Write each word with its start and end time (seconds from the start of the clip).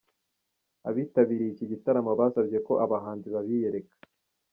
Abitabiriye 0.89 1.51
iki 1.51 1.65
gitaramo 1.71 2.11
basabye 2.19 2.57
ko 2.67 2.73
abahanzi 2.85 3.27
babiyereka. 3.35 3.93